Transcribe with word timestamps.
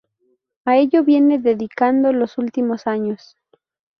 A 0.65 0.77
ello 0.79 1.03
viene 1.03 1.37
dedicando 1.39 2.11
los 2.11 2.39
últimos 2.39 2.87
años. 2.87 3.37